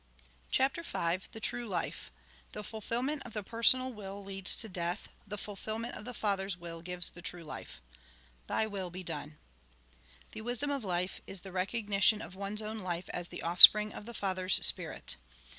[0.49, 2.11] CHAPTER V THE TRUE LIFE
[2.53, 6.81] The fulfilment of the personal will leads to death; the fulfilment of the Father's will
[6.81, 7.81] giues the true life
[8.49, 9.33] ("ZM will be Oone")
[10.31, 14.07] The wisdom of life is, the recognition of one's own life as the offspring of
[14.07, 15.17] the Father's Spirit.